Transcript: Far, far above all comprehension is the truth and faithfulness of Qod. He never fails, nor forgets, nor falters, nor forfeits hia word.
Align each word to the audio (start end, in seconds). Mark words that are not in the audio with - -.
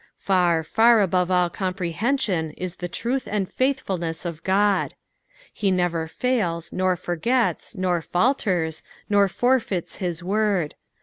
Far, 0.17 0.63
far 0.63 0.99
above 0.99 1.29
all 1.29 1.51
comprehension 1.51 2.53
is 2.57 2.77
the 2.77 2.87
truth 2.89 3.27
and 3.29 3.47
faithfulness 3.47 4.25
of 4.25 4.43
Qod. 4.43 4.93
He 5.53 5.69
never 5.69 6.07
fails, 6.07 6.73
nor 6.73 6.95
forgets, 6.95 7.75
nor 7.77 8.01
falters, 8.01 8.81
nor 9.11 9.27
forfeits 9.27 9.97
hia 9.97 10.13
word. 10.23 10.73